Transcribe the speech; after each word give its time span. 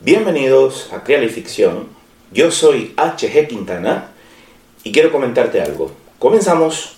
bienvenidos 0.00 0.92
a 0.92 1.02
Creal 1.02 1.24
y 1.24 1.28
Ficción. 1.28 1.88
Yo 2.30 2.50
soy 2.50 2.94
HG 2.96 3.48
Quintana 3.48 4.10
y 4.84 4.92
quiero 4.92 5.10
comentarte 5.10 5.60
algo. 5.60 5.90
Comenzamos. 6.18 6.96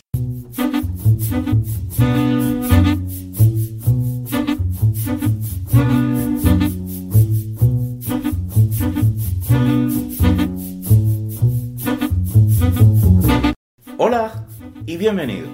Hola 13.97 14.47
y 14.87 14.97
bienvenido. 14.97 15.49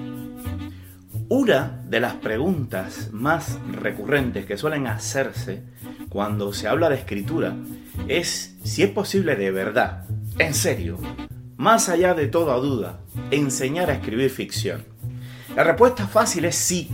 Una 1.28 1.82
de 1.88 2.00
las 2.00 2.14
preguntas 2.14 3.10
más 3.12 3.58
recurrentes 3.70 4.46
que 4.46 4.56
suelen 4.56 4.86
hacerse 4.86 5.62
cuando 6.08 6.52
se 6.52 6.68
habla 6.68 6.88
de 6.88 6.96
escritura 6.96 7.56
es 8.08 8.56
si 8.64 8.82
es 8.82 8.90
posible 8.90 9.36
de 9.36 9.50
verdad, 9.50 10.04
en 10.38 10.54
serio, 10.54 10.98
más 11.56 11.88
allá 11.88 12.14
de 12.14 12.28
toda 12.28 12.56
duda, 12.56 13.00
enseñar 13.30 13.90
a 13.90 13.94
escribir 13.94 14.30
ficción. 14.30 14.84
La 15.54 15.64
respuesta 15.64 16.06
fácil 16.06 16.44
es 16.44 16.56
sí, 16.56 16.90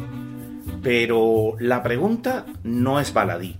pero 0.82 1.54
la 1.58 1.82
pregunta 1.82 2.46
no 2.62 3.00
es 3.00 3.12
baladí. 3.12 3.56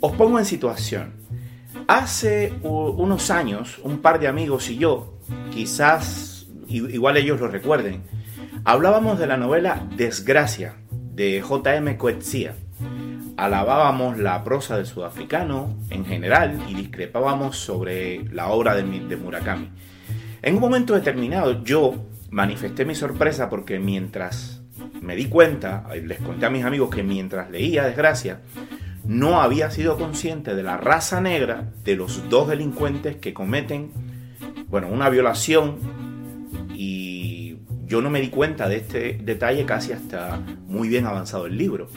Os 0.00 0.12
pongo 0.12 0.38
en 0.38 0.44
situación. 0.44 1.14
Hace 1.86 2.52
unos 2.62 3.30
años, 3.30 3.80
un 3.82 3.98
par 3.98 4.20
de 4.20 4.28
amigos 4.28 4.68
y 4.68 4.76
yo, 4.76 5.18
quizás 5.50 6.46
igual 6.68 7.16
ellos 7.16 7.40
lo 7.40 7.48
recuerden, 7.48 8.02
hablábamos 8.64 9.18
de 9.18 9.26
la 9.26 9.38
novela 9.38 9.88
Desgracia 9.96 10.76
de 10.90 11.40
J.M. 11.40 11.96
Coetzee 11.96 12.67
alabábamos 13.38 14.18
la 14.18 14.42
prosa 14.42 14.76
del 14.76 14.86
sudafricano 14.86 15.76
en 15.90 16.04
general 16.04 16.60
y 16.68 16.74
discrepábamos 16.74 17.56
sobre 17.56 18.24
la 18.32 18.48
obra 18.48 18.74
de, 18.74 18.82
Murakami. 19.16 19.70
En 20.42 20.56
un 20.56 20.60
momento 20.60 20.94
determinado 20.94 21.62
yo 21.62 21.94
manifesté 22.30 22.84
mi 22.84 22.96
sorpresa 22.96 23.48
porque 23.48 23.78
mientras 23.78 24.60
me 25.00 25.14
di 25.14 25.26
cuenta, 25.26 25.86
les 26.04 26.18
conté 26.18 26.46
a 26.46 26.50
mis 26.50 26.64
amigos 26.64 26.90
que 26.90 27.04
mientras 27.04 27.48
leía 27.48 27.84
Desgracia, 27.84 28.40
no 29.04 29.40
había 29.40 29.70
sido 29.70 29.96
consciente 29.96 30.56
de 30.56 30.64
la 30.64 30.76
raza 30.76 31.20
negra 31.20 31.72
de 31.84 31.94
los 31.94 32.28
dos 32.28 32.48
delincuentes 32.48 33.16
que 33.16 33.34
cometen, 33.34 33.92
bueno, 34.66 34.88
una 34.88 35.08
violación 35.10 35.78
y 36.74 37.58
yo 37.86 38.02
no 38.02 38.10
me 38.10 38.20
di 38.20 38.30
cuenta 38.30 38.68
de 38.68 38.78
este 38.78 39.20
detalle 39.22 39.64
casi 39.64 39.92
hasta 39.92 40.40
muy 40.66 40.88
bien 40.88 41.06
avanzado 41.06 41.46
el 41.46 41.56
libro. 41.56 41.88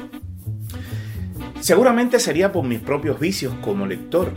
Seguramente 1.61 2.19
sería 2.19 2.51
por 2.51 2.65
mis 2.65 2.79
propios 2.79 3.19
vicios 3.19 3.53
como 3.61 3.85
lector, 3.85 4.33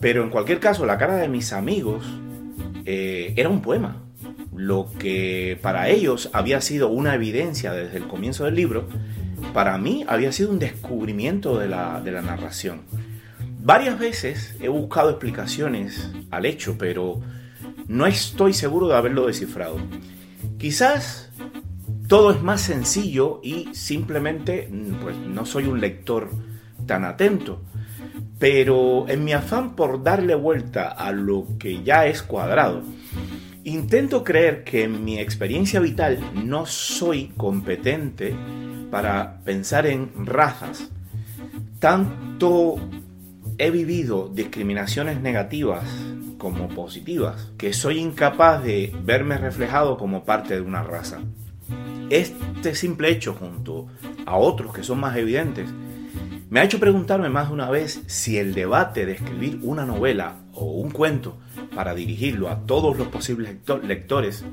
pero 0.00 0.24
en 0.24 0.30
cualquier 0.30 0.58
caso 0.58 0.86
la 0.86 0.96
cara 0.96 1.16
de 1.16 1.28
mis 1.28 1.52
amigos 1.52 2.02
eh, 2.86 3.34
era 3.36 3.50
un 3.50 3.60
poema. 3.60 4.02
Lo 4.56 4.90
que 4.98 5.58
para 5.60 5.90
ellos 5.90 6.30
había 6.32 6.62
sido 6.62 6.88
una 6.88 7.14
evidencia 7.14 7.74
desde 7.74 7.98
el 7.98 8.08
comienzo 8.08 8.46
del 8.46 8.54
libro, 8.54 8.88
para 9.52 9.76
mí 9.76 10.02
había 10.08 10.32
sido 10.32 10.50
un 10.50 10.58
descubrimiento 10.58 11.58
de 11.58 11.68
la, 11.68 12.00
de 12.00 12.12
la 12.12 12.22
narración. 12.22 12.82
Varias 13.60 13.98
veces 13.98 14.56
he 14.62 14.68
buscado 14.68 15.10
explicaciones 15.10 16.10
al 16.30 16.46
hecho, 16.46 16.76
pero 16.78 17.20
no 17.86 18.06
estoy 18.06 18.54
seguro 18.54 18.88
de 18.88 18.96
haberlo 18.96 19.26
descifrado. 19.26 19.76
Quizás 20.56 21.30
todo 22.08 22.32
es 22.32 22.42
más 22.42 22.60
sencillo 22.60 23.40
y 23.42 23.68
simplemente 23.72 24.68
pues, 25.02 25.16
no 25.16 25.46
soy 25.46 25.64
un 25.64 25.80
lector 25.80 26.30
tan 26.86 27.04
atento. 27.04 27.62
Pero 28.38 29.08
en 29.08 29.24
mi 29.24 29.32
afán 29.32 29.74
por 29.74 30.02
darle 30.02 30.34
vuelta 30.34 30.88
a 30.88 31.12
lo 31.12 31.46
que 31.58 31.82
ya 31.82 32.06
es 32.06 32.22
cuadrado, 32.22 32.82
intento 33.62 34.22
creer 34.22 34.64
que 34.64 34.84
en 34.84 35.04
mi 35.04 35.18
experiencia 35.18 35.80
vital 35.80 36.18
no 36.44 36.66
soy 36.66 37.28
competente 37.36 38.34
para 38.90 39.40
pensar 39.44 39.86
en 39.86 40.26
razas. 40.26 40.90
Tanto 41.78 42.76
he 43.56 43.70
vivido 43.70 44.28
discriminaciones 44.28 45.20
negativas 45.20 45.84
como 46.38 46.68
positivas, 46.68 47.52
que 47.56 47.72
soy 47.72 47.98
incapaz 47.98 48.62
de 48.62 48.92
verme 49.04 49.38
reflejado 49.38 49.96
como 49.96 50.24
parte 50.24 50.54
de 50.54 50.60
una 50.60 50.82
raza. 50.82 51.20
Este 52.10 52.74
simple 52.74 53.10
hecho, 53.10 53.34
junto 53.34 53.86
a 54.26 54.36
otros 54.36 54.74
que 54.74 54.82
son 54.82 55.00
más 55.00 55.16
evidentes, 55.16 55.70
me 56.50 56.60
ha 56.60 56.64
hecho 56.64 56.78
preguntarme 56.78 57.30
más 57.30 57.48
de 57.48 57.54
una 57.54 57.70
vez 57.70 58.02
si 58.06 58.38
el 58.38 58.54
debate 58.54 59.06
de 59.06 59.12
escribir 59.12 59.58
una 59.62 59.84
novela 59.84 60.36
o 60.52 60.66
un 60.66 60.90
cuento 60.90 61.38
para 61.74 61.94
dirigirlo 61.94 62.48
a 62.48 62.60
todos 62.60 62.96
los 62.96 63.08
posibles 63.08 63.56
lectores 63.82 64.44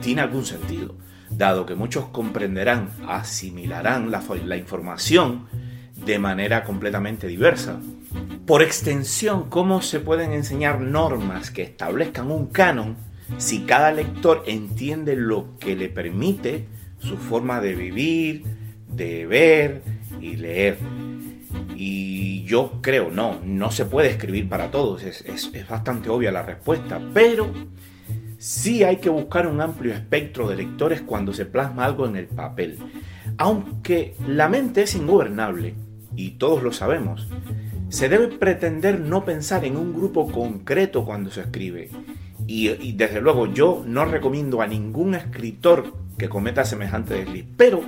tiene 0.00 0.22
algún 0.22 0.46
sentido, 0.46 0.94
dado 1.28 1.66
que 1.66 1.74
muchos 1.74 2.06
comprenderán, 2.06 2.90
asimilarán 3.06 4.10
la, 4.10 4.56
información 4.56 5.46
de 5.94 6.18
manera 6.18 6.64
completamente 6.64 7.26
diversa. 7.26 7.80
Por 8.46 8.62
extensión, 8.62 9.50
¿cómo 9.50 9.82
se 9.82 10.00
pueden 10.00 10.32
enseñar 10.32 10.80
normas 10.80 11.50
que 11.50 11.62
establezcan 11.62 12.30
un 12.30 12.46
canon 12.46 12.96
si 13.38 13.60
cada 13.60 13.92
lector 13.92 14.44
entiende 14.46 15.16
lo 15.16 15.58
que 15.58 15.76
le 15.76 15.88
permite 15.88 16.66
su 16.98 17.16
forma 17.16 17.60
de 17.60 17.74
vivir, 17.74 18.44
de 18.88 19.26
ver 19.26 19.82
y 20.20 20.36
leer. 20.36 20.78
Y 21.74 22.44
yo 22.44 22.80
creo, 22.80 23.10
no, 23.10 23.40
no 23.44 23.70
se 23.70 23.84
puede 23.84 24.10
escribir 24.10 24.48
para 24.48 24.70
todos, 24.70 25.02
es, 25.02 25.52
bastante 25.68 26.08
obvia 26.08 26.32
la 26.32 26.42
respuesta, 26.42 27.00
pero 27.12 27.52
sí 28.38 28.82
hay 28.82 28.96
que 28.96 29.10
buscar 29.10 29.46
un 29.46 29.60
amplio 29.60 29.92
espectro 29.92 30.48
de 30.48 30.56
lectores 30.56 31.02
cuando 31.02 31.32
se 31.32 31.46
plasma 31.46 31.84
algo 31.84 32.06
en 32.06 32.16
el 32.16 32.26
papel. 32.26 32.78
Aunque 33.38 34.14
la 34.26 34.48
mente 34.48 34.82
es 34.82 34.94
ingobernable, 34.94 35.74
y 36.16 36.32
todos 36.32 36.62
lo 36.62 36.72
sabemos, 36.72 37.28
se 37.88 38.08
debe 38.08 38.28
pretender 38.28 38.98
no 38.98 39.24
pensar 39.24 39.64
en 39.64 39.76
un 39.76 39.92
grupo 39.92 40.30
concreto 40.30 41.04
cuando 41.04 41.30
se 41.30 41.42
escribe. 41.42 41.90
Y, 42.46 42.70
y 42.70 42.92
desde 42.92 43.20
luego 43.20 43.52
yo 43.52 43.82
no 43.86 44.04
recomiendo 44.04 44.62
a 44.62 44.66
ningún 44.66 45.14
escritor 45.14 45.92
que 46.18 46.28
cometa 46.28 46.64
semejante 46.64 47.14
desliz. 47.14 47.44
Pero 47.56 47.82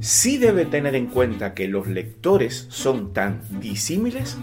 sí 0.00 0.38
debe 0.38 0.64
tener 0.66 0.94
en 0.94 1.06
cuenta 1.06 1.54
que 1.54 1.68
los 1.68 1.86
lectores 1.86 2.66
son 2.70 3.12
tan 3.12 3.42
disímiles 3.60 4.36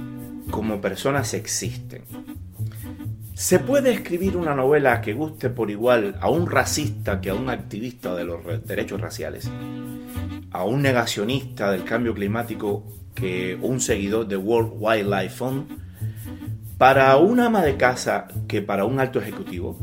como 0.50 0.82
personas 0.82 1.34
existen. 1.34 2.04
¿Se 3.34 3.60
puede 3.60 3.94
escribir 3.94 4.36
una 4.36 4.56
novela 4.56 5.00
que 5.02 5.14
guste 5.14 5.50
por 5.52 5.70
igual 5.70 6.18
a 6.22 6.30
un 6.30 6.50
racista 6.50 7.22
que 7.22 7.30
a 7.30 7.36
un 7.36 7.50
activista 7.50 8.16
de 8.16 8.26
los 8.26 8.44
derechos 8.66 9.00
raciales? 9.00 9.52
¿A 10.52 10.64
un 10.64 10.82
negacionista 10.82 11.72
del 11.72 11.84
cambio 11.84 12.16
climático 12.16 12.84
que 13.14 13.56
un 13.62 13.80
seguidor 13.80 14.28
de 14.28 14.38
World 14.38 14.72
Wildlife 14.80 15.36
Fund? 15.36 15.87
¿Para 16.78 17.18
una 17.18 17.48
ama 17.48 17.64
de 17.64 17.76
casa 17.76 18.28
que 18.48 18.62
para 18.62 18.86
un 18.86 19.00
alto 19.00 19.20
ejecutivo? 19.20 19.80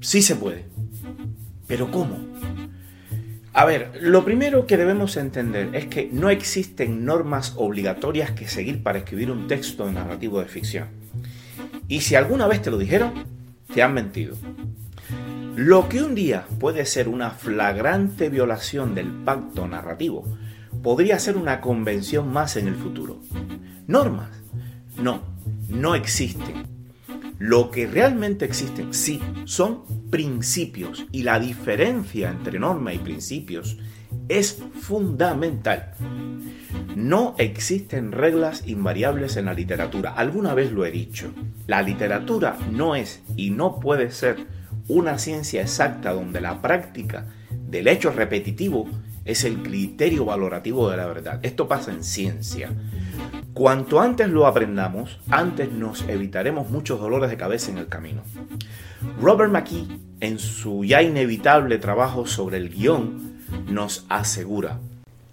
Sí 0.00 0.20
se 0.20 0.34
puede. 0.34 0.66
¿Pero 1.68 1.88
cómo? 1.92 2.18
A 3.52 3.64
ver, 3.64 3.92
lo 4.00 4.24
primero 4.24 4.66
que 4.66 4.76
debemos 4.76 5.16
entender 5.16 5.72
es 5.76 5.86
que 5.86 6.08
no 6.10 6.30
existen 6.30 7.04
normas 7.04 7.54
obligatorias 7.56 8.32
que 8.32 8.48
seguir 8.48 8.82
para 8.82 8.98
escribir 8.98 9.30
un 9.30 9.46
texto 9.46 9.88
narrativo 9.88 10.40
de 10.40 10.46
ficción. 10.46 10.88
Y 11.86 12.00
si 12.00 12.16
alguna 12.16 12.48
vez 12.48 12.60
te 12.60 12.72
lo 12.72 12.78
dijeron, 12.78 13.12
te 13.72 13.84
han 13.84 13.94
mentido. 13.94 14.36
Lo 15.54 15.88
que 15.88 16.02
un 16.02 16.16
día 16.16 16.44
puede 16.58 16.86
ser 16.86 17.08
una 17.08 17.30
flagrante 17.30 18.30
violación 18.30 18.96
del 18.96 19.12
pacto 19.12 19.68
narrativo, 19.68 20.24
podría 20.82 21.20
ser 21.20 21.36
una 21.36 21.60
convención 21.60 22.32
más 22.32 22.56
en 22.56 22.66
el 22.66 22.74
futuro. 22.74 23.20
Normas. 23.86 24.30
No, 24.96 25.31
no 25.72 25.94
existen. 25.94 26.66
Lo 27.38 27.70
que 27.70 27.86
realmente 27.86 28.44
existen, 28.44 28.94
sí, 28.94 29.20
son 29.46 29.82
principios 30.10 31.06
y 31.10 31.22
la 31.22 31.40
diferencia 31.40 32.30
entre 32.30 32.58
norma 32.58 32.92
y 32.94 32.98
principios 32.98 33.78
es 34.28 34.62
fundamental. 34.80 35.94
No 36.94 37.34
existen 37.38 38.12
reglas 38.12 38.64
invariables 38.66 39.36
en 39.36 39.46
la 39.46 39.54
literatura. 39.54 40.12
Alguna 40.12 40.54
vez 40.54 40.70
lo 40.72 40.84
he 40.84 40.90
dicho. 40.90 41.32
La 41.66 41.82
literatura 41.82 42.56
no 42.70 42.94
es 42.94 43.22
y 43.36 43.50
no 43.50 43.80
puede 43.80 44.10
ser 44.10 44.46
una 44.88 45.18
ciencia 45.18 45.62
exacta 45.62 46.12
donde 46.12 46.40
la 46.40 46.60
práctica 46.60 47.26
del 47.50 47.88
hecho 47.88 48.10
repetitivo 48.12 48.88
es 49.24 49.44
el 49.44 49.62
criterio 49.62 50.24
valorativo 50.24 50.90
de 50.90 50.96
la 50.96 51.06
verdad. 51.06 51.40
Esto 51.42 51.68
pasa 51.68 51.92
en 51.92 52.04
ciencia. 52.04 52.70
Cuanto 53.54 54.00
antes 54.00 54.30
lo 54.30 54.46
aprendamos, 54.46 55.18
antes 55.28 55.70
nos 55.70 56.08
evitaremos 56.08 56.70
muchos 56.70 56.98
dolores 56.98 57.28
de 57.28 57.36
cabeza 57.36 57.70
en 57.70 57.76
el 57.76 57.86
camino. 57.86 58.22
Robert 59.20 59.52
McKee, 59.52 60.00
en 60.20 60.38
su 60.38 60.84
ya 60.84 61.02
inevitable 61.02 61.76
trabajo 61.76 62.26
sobre 62.26 62.56
el 62.56 62.70
guion, 62.70 63.34
nos 63.66 64.06
asegura, 64.08 64.78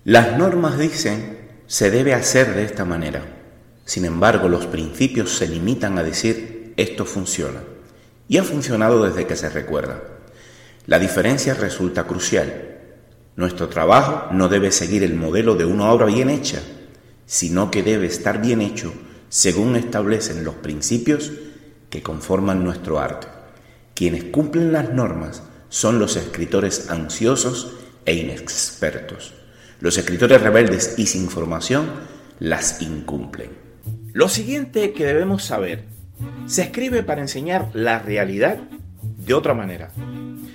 las 0.03 0.37
normas 0.37 0.77
dicen 0.77 1.37
se 1.67 1.91
debe 1.91 2.13
hacer 2.13 2.55
de 2.55 2.63
esta 2.63 2.83
manera. 2.83 3.21
Sin 3.85 4.03
embargo, 4.03 4.49
los 4.49 4.65
principios 4.65 5.37
se 5.37 5.47
limitan 5.47 5.97
a 5.97 6.03
decir 6.03 6.73
esto 6.75 7.05
funciona. 7.05 7.59
Y 8.27 8.37
ha 8.37 8.43
funcionado 8.43 9.03
desde 9.03 9.27
que 9.27 9.35
se 9.35 9.49
recuerda. 9.49 10.01
La 10.87 10.99
diferencia 10.99 11.53
resulta 11.53 12.05
crucial. 12.05 12.79
Nuestro 13.35 13.69
trabajo 13.69 14.33
no 14.33 14.49
debe 14.49 14.71
seguir 14.71 15.03
el 15.03 15.15
modelo 15.15 15.55
de 15.55 15.65
una 15.65 15.91
obra 15.91 16.07
bien 16.07 16.29
hecha, 16.29 16.59
sino 17.29 17.69
que 17.69 17.83
debe 17.83 18.07
estar 18.07 18.41
bien 18.41 18.59
hecho 18.59 18.91
según 19.29 19.75
establecen 19.75 20.43
los 20.43 20.55
principios 20.55 21.31
que 21.91 22.01
conforman 22.01 22.63
nuestro 22.63 22.99
arte. 22.99 23.27
Quienes 23.93 24.23
cumplen 24.23 24.73
las 24.73 24.91
normas 24.91 25.43
son 25.69 25.99
los 25.99 26.15
escritores 26.15 26.89
ansiosos 26.89 27.75
e 28.07 28.15
inexpertos. 28.15 29.35
Los 29.79 29.99
escritores 29.99 30.41
rebeldes 30.41 30.95
y 30.97 31.05
sin 31.05 31.29
formación 31.29 31.91
las 32.39 32.81
incumplen. 32.81 33.51
Lo 34.11 34.27
siguiente 34.27 34.91
que 34.93 35.05
debemos 35.05 35.43
saber, 35.43 35.85
se 36.47 36.63
escribe 36.63 37.03
para 37.03 37.21
enseñar 37.21 37.69
la 37.73 37.99
realidad 37.99 38.57
de 39.03 39.33
otra 39.35 39.53
manera. 39.53 39.91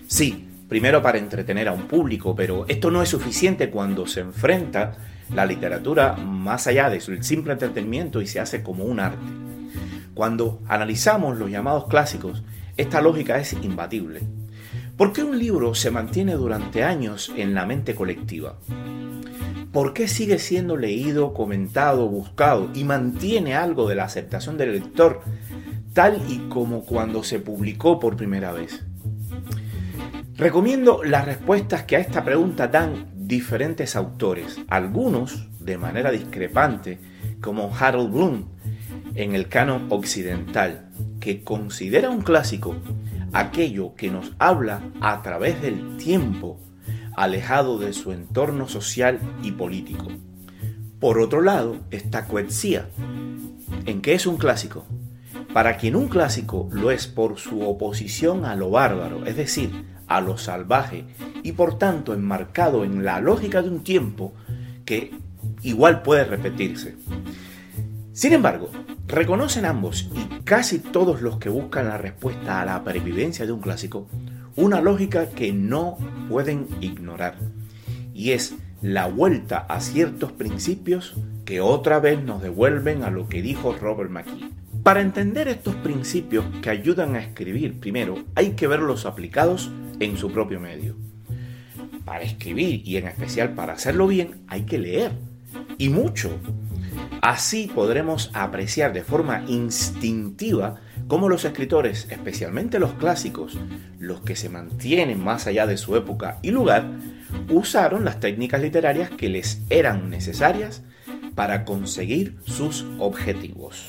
Sí, 0.08 0.48
primero 0.68 1.00
para 1.00 1.18
entretener 1.18 1.68
a 1.68 1.72
un 1.72 1.86
público, 1.86 2.34
pero 2.34 2.64
esto 2.66 2.90
no 2.90 3.00
es 3.00 3.10
suficiente 3.10 3.70
cuando 3.70 4.08
se 4.08 4.20
enfrenta 4.20 5.13
la 5.32 5.46
literatura 5.46 6.14
más 6.14 6.66
allá 6.66 6.90
de 6.90 7.00
su 7.00 7.20
simple 7.22 7.52
entretenimiento 7.52 8.20
y 8.20 8.26
se 8.26 8.40
hace 8.40 8.62
como 8.62 8.84
un 8.84 9.00
arte. 9.00 9.24
Cuando 10.14 10.60
analizamos 10.68 11.38
los 11.38 11.50
llamados 11.50 11.86
clásicos, 11.86 12.42
esta 12.76 13.00
lógica 13.00 13.38
es 13.38 13.52
imbatible. 13.52 14.22
¿Por 14.96 15.12
qué 15.12 15.24
un 15.24 15.38
libro 15.38 15.74
se 15.74 15.90
mantiene 15.90 16.34
durante 16.34 16.84
años 16.84 17.32
en 17.36 17.54
la 17.54 17.66
mente 17.66 17.94
colectiva? 17.94 18.56
¿Por 19.72 19.92
qué 19.92 20.06
sigue 20.06 20.38
siendo 20.38 20.76
leído, 20.76 21.34
comentado, 21.34 22.08
buscado 22.08 22.70
y 22.74 22.84
mantiene 22.84 23.56
algo 23.56 23.88
de 23.88 23.96
la 23.96 24.04
aceptación 24.04 24.56
del 24.56 24.72
lector 24.72 25.22
tal 25.92 26.22
y 26.28 26.48
como 26.48 26.84
cuando 26.84 27.24
se 27.24 27.40
publicó 27.40 27.98
por 27.98 28.16
primera 28.16 28.52
vez? 28.52 28.84
Recomiendo 30.36 31.02
las 31.02 31.24
respuestas 31.24 31.84
que 31.84 31.96
a 31.96 32.00
esta 32.00 32.24
pregunta 32.24 32.68
dan 32.68 33.13
diferentes 33.34 33.96
autores, 33.96 34.60
algunos 34.68 35.48
de 35.58 35.76
manera 35.76 36.12
discrepante, 36.12 37.00
como 37.40 37.74
Harold 37.76 38.12
Bloom 38.12 38.44
en 39.16 39.34
el 39.34 39.48
canon 39.48 39.86
occidental, 39.88 40.88
que 41.18 41.42
considera 41.42 42.10
un 42.10 42.22
clásico 42.22 42.76
aquello 43.32 43.96
que 43.96 44.08
nos 44.08 44.34
habla 44.38 44.82
a 45.00 45.20
través 45.22 45.60
del 45.60 45.96
tiempo, 45.96 46.60
alejado 47.16 47.76
de 47.80 47.92
su 47.92 48.12
entorno 48.12 48.68
social 48.68 49.18
y 49.42 49.50
político. 49.50 50.06
Por 51.00 51.18
otro 51.18 51.42
lado 51.42 51.78
está 51.90 52.28
Coetzee, 52.28 52.84
en 53.84 54.00
que 54.00 54.14
es 54.14 54.28
un 54.28 54.36
clásico. 54.36 54.86
Para 55.52 55.76
quien 55.76 55.96
un 55.96 56.06
clásico 56.06 56.68
lo 56.70 56.92
es 56.92 57.08
por 57.08 57.38
su 57.38 57.62
oposición 57.62 58.44
a 58.44 58.54
lo 58.54 58.70
bárbaro, 58.70 59.26
es 59.26 59.34
decir, 59.34 59.72
a 60.06 60.20
lo 60.20 60.38
salvaje 60.38 61.04
y 61.44 61.52
por 61.52 61.78
tanto 61.78 62.12
enmarcado 62.12 62.82
en 62.82 63.04
la 63.04 63.20
lógica 63.20 63.62
de 63.62 63.68
un 63.68 63.84
tiempo 63.84 64.34
que 64.84 65.12
igual 65.62 66.02
puede 66.02 66.24
repetirse. 66.24 66.96
Sin 68.12 68.32
embargo, 68.32 68.70
reconocen 69.06 69.64
ambos 69.64 70.10
y 70.12 70.42
casi 70.42 70.80
todos 70.80 71.22
los 71.22 71.38
que 71.38 71.50
buscan 71.50 71.88
la 71.88 71.98
respuesta 71.98 72.60
a 72.60 72.64
la 72.64 72.82
pervivencia 72.82 73.46
de 73.46 73.52
un 73.52 73.60
clásico 73.60 74.08
una 74.56 74.80
lógica 74.80 75.30
que 75.30 75.52
no 75.52 75.98
pueden 76.28 76.68
ignorar 76.80 77.36
y 78.12 78.30
es 78.30 78.54
la 78.82 79.06
vuelta 79.06 79.66
a 79.68 79.80
ciertos 79.80 80.32
principios 80.32 81.16
que 81.44 81.60
otra 81.60 81.98
vez 81.98 82.22
nos 82.22 82.42
devuelven 82.42 83.02
a 83.02 83.10
lo 83.10 83.28
que 83.28 83.42
dijo 83.42 83.74
Robert 83.74 84.10
McKee. 84.10 84.50
Para 84.82 85.00
entender 85.00 85.48
estos 85.48 85.74
principios 85.76 86.44
que 86.62 86.70
ayudan 86.70 87.16
a 87.16 87.20
escribir, 87.20 87.80
primero 87.80 88.24
hay 88.34 88.50
que 88.52 88.66
verlos 88.66 89.06
aplicados 89.06 89.72
en 89.98 90.16
su 90.16 90.30
propio 90.30 90.60
medio. 90.60 90.96
Para 92.04 92.22
escribir 92.22 92.82
y 92.84 92.96
en 92.96 93.06
especial 93.06 93.54
para 93.54 93.74
hacerlo 93.74 94.06
bien 94.06 94.42
hay 94.48 94.62
que 94.62 94.78
leer 94.78 95.12
y 95.78 95.88
mucho. 95.88 96.38
Así 97.20 97.70
podremos 97.74 98.30
apreciar 98.34 98.92
de 98.92 99.02
forma 99.02 99.44
instintiva 99.48 100.80
cómo 101.08 101.28
los 101.28 101.44
escritores, 101.44 102.06
especialmente 102.10 102.78
los 102.78 102.92
clásicos, 102.94 103.58
los 103.98 104.20
que 104.20 104.36
se 104.36 104.48
mantienen 104.48 105.22
más 105.22 105.46
allá 105.46 105.66
de 105.66 105.76
su 105.76 105.96
época 105.96 106.38
y 106.42 106.50
lugar, 106.50 106.90
usaron 107.48 108.04
las 108.04 108.20
técnicas 108.20 108.60
literarias 108.60 109.10
que 109.10 109.28
les 109.28 109.62
eran 109.70 110.10
necesarias 110.10 110.82
para 111.34 111.64
conseguir 111.64 112.36
sus 112.44 112.86
objetivos. 112.98 113.86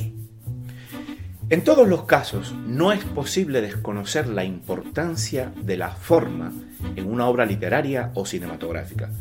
En 1.48 1.64
todos 1.64 1.88
los 1.88 2.06
casos, 2.06 2.56
no 2.66 2.92
es 2.92 3.04
posible 3.04 3.62
desconocer 3.62 4.28
la 4.28 4.44
importancia 4.44 5.54
de 5.62 5.78
la 5.78 5.90
forma 5.90 6.52
en 6.96 7.06
una 7.06 7.28
obra 7.28 7.46
literaria 7.46 8.10
o 8.16 8.26
cinematográfica. 8.26 9.12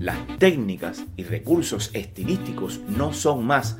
Las 0.00 0.18
técnicas 0.38 1.04
y 1.16 1.22
recursos 1.22 1.90
estilísticos 1.94 2.80
no 2.88 3.12
son 3.12 3.46
más, 3.46 3.78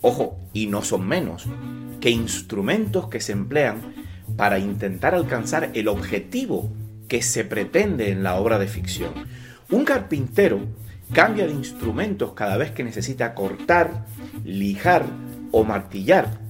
ojo, 0.00 0.38
y 0.52 0.68
no 0.68 0.82
son 0.82 1.08
menos, 1.08 1.46
que 2.00 2.10
instrumentos 2.10 3.08
que 3.08 3.20
se 3.20 3.32
emplean 3.32 3.94
para 4.36 4.60
intentar 4.60 5.16
alcanzar 5.16 5.70
el 5.74 5.88
objetivo 5.88 6.70
que 7.08 7.22
se 7.22 7.44
pretende 7.44 8.12
en 8.12 8.22
la 8.22 8.36
obra 8.36 8.60
de 8.60 8.68
ficción. 8.68 9.10
Un 9.70 9.84
carpintero 9.84 10.60
cambia 11.12 11.48
de 11.48 11.52
instrumentos 11.52 12.34
cada 12.34 12.56
vez 12.56 12.70
que 12.70 12.84
necesita 12.84 13.34
cortar, 13.34 14.06
lijar 14.44 15.04
o 15.50 15.64
martillar 15.64 16.46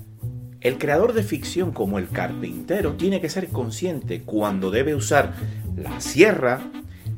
el 0.61 0.79
creador 0.79 1.12
de 1.12 1.23
ficción 1.23 1.73
como 1.73 1.99
el 1.99 2.09
carpintero 2.09 2.95
tiene 2.95 3.21
que 3.21 3.29
ser 3.29 3.49
consciente 3.49 4.23
cuando 4.23 4.71
debe 4.71 4.95
usar 4.95 5.35
la 5.77 6.00
sierra, 6.00 6.61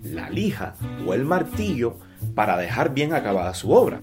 la 0.04 0.28
lija 0.28 0.74
o 1.06 1.14
el 1.14 1.24
martillo 1.24 1.96
para 2.34 2.56
dejar 2.56 2.92
bien 2.92 3.14
acabada 3.14 3.54
su 3.54 3.70
obra. 3.72 4.00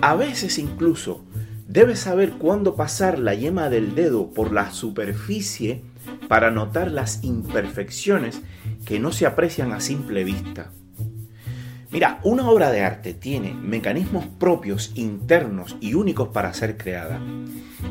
A 0.00 0.14
veces 0.14 0.58
incluso 0.58 1.24
debe 1.66 1.96
saber 1.96 2.32
cuándo 2.32 2.76
pasar 2.76 3.18
la 3.18 3.34
yema 3.34 3.68
del 3.68 3.94
dedo 3.94 4.30
por 4.32 4.52
la 4.52 4.70
superficie 4.70 5.82
para 6.28 6.50
notar 6.50 6.90
las 6.90 7.24
imperfecciones 7.24 8.40
que 8.84 8.98
no 9.00 9.12
se 9.12 9.26
aprecian 9.26 9.72
a 9.72 9.80
simple 9.80 10.24
vista. 10.24 10.70
Mira, 11.90 12.20
una 12.22 12.50
obra 12.50 12.70
de 12.70 12.82
arte 12.82 13.14
tiene 13.14 13.54
mecanismos 13.54 14.26
propios, 14.38 14.92
internos 14.94 15.76
y 15.80 15.94
únicos 15.94 16.28
para 16.28 16.52
ser 16.52 16.76
creada. 16.76 17.18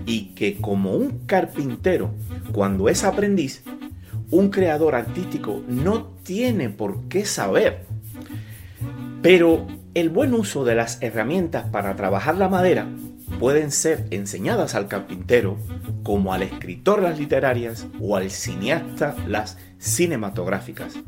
Y 0.06 0.36
que 0.36 0.58
como 0.58 0.94
un 0.94 1.26
carpintero, 1.26 2.14
cuando 2.52 2.90
es 2.90 3.04
aprendiz, 3.04 3.64
un 4.30 4.50
creador 4.50 4.94
artístico 4.94 5.64
no 5.68 6.14
tiene 6.24 6.70
por 6.70 7.08
qué 7.08 7.26
saber. 7.26 7.86
Pero 9.24 9.66
el 9.96 10.10
buen 10.10 10.34
uso 10.34 10.64
de 10.64 10.76
las 10.76 11.02
herramientas 11.02 11.66
para 11.72 11.96
trabajar 11.96 12.36
la 12.36 12.50
madera 12.50 12.88
pueden 13.40 13.72
ser 13.72 14.06
enseñadas 14.12 14.76
al 14.76 14.88
carpintero 14.88 15.58
como 16.04 16.34
al 16.34 16.44
escritor 16.44 17.02
las 17.02 17.18
literarias 17.18 17.88
o 18.00 18.16
al 18.16 18.30
cineasta 18.30 19.16
las 19.28 19.58
cinematográficas. 19.80 21.00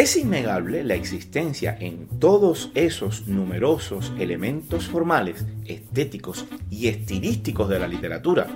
Es 0.00 0.16
innegable 0.16 0.82
la 0.82 0.94
existencia 0.94 1.76
en 1.78 2.06
todos 2.18 2.72
esos 2.74 3.26
numerosos 3.26 4.14
elementos 4.18 4.88
formales, 4.88 5.44
estéticos 5.66 6.46
y 6.70 6.88
estilísticos 6.88 7.68
de 7.68 7.78
la 7.78 7.86
literatura, 7.86 8.46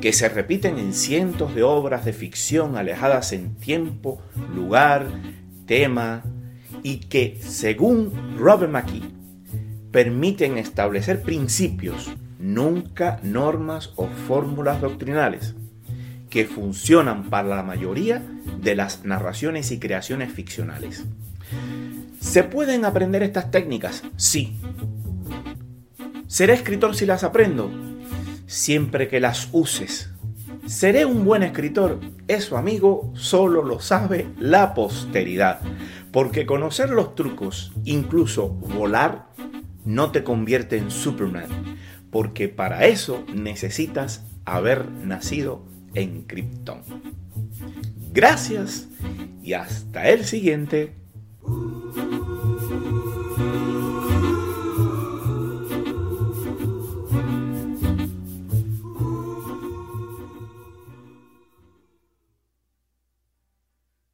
que 0.00 0.12
se 0.12 0.28
repiten 0.28 0.80
en 0.80 0.92
cientos 0.92 1.54
de 1.54 1.62
obras 1.62 2.04
de 2.04 2.12
ficción 2.12 2.76
alejadas 2.76 3.32
en 3.32 3.54
tiempo, 3.54 4.20
lugar, 4.52 5.06
tema, 5.64 6.24
y 6.82 6.96
que, 6.96 7.38
según 7.40 8.36
Robert 8.36 8.72
McKee, 8.72 9.12
permiten 9.92 10.58
establecer 10.58 11.22
principios, 11.22 12.10
nunca 12.40 13.20
normas 13.22 13.92
o 13.94 14.08
fórmulas 14.26 14.80
doctrinales 14.80 15.54
que 16.34 16.46
funcionan 16.46 17.30
para 17.30 17.46
la 17.46 17.62
mayoría 17.62 18.20
de 18.60 18.74
las 18.74 19.04
narraciones 19.04 19.70
y 19.70 19.78
creaciones 19.78 20.32
ficcionales. 20.32 21.04
¿Se 22.18 22.42
pueden 22.42 22.84
aprender 22.84 23.22
estas 23.22 23.52
técnicas? 23.52 24.02
Sí. 24.16 24.56
¿Seré 26.26 26.54
escritor 26.54 26.96
si 26.96 27.06
las 27.06 27.22
aprendo? 27.22 27.70
Siempre 28.48 29.06
que 29.06 29.20
las 29.20 29.48
uses. 29.52 30.10
¿Seré 30.66 31.04
un 31.04 31.24
buen 31.24 31.44
escritor? 31.44 32.00
Eso, 32.26 32.56
amigo, 32.56 33.12
solo 33.14 33.62
lo 33.62 33.78
sabe 33.78 34.26
la 34.36 34.74
posteridad. 34.74 35.60
Porque 36.10 36.46
conocer 36.46 36.90
los 36.90 37.14
trucos, 37.14 37.72
incluso 37.84 38.48
volar, 38.48 39.28
no 39.84 40.10
te 40.10 40.24
convierte 40.24 40.78
en 40.78 40.90
Superman. 40.90 41.46
Porque 42.10 42.48
para 42.48 42.86
eso 42.86 43.24
necesitas 43.32 44.26
haber 44.44 44.90
nacido 44.90 45.72
en 45.94 46.22
Krypton. 46.22 46.82
Gracias 48.12 48.88
y 49.42 49.52
hasta 49.54 50.08
el 50.08 50.24
siguiente 50.24 50.92